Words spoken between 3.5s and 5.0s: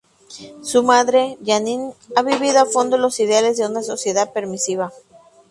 de una sociedad permisiva.